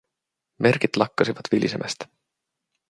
Merkit 0.61 0.95
lakkasivat 0.97 1.45
vilisemästä. 1.51 2.07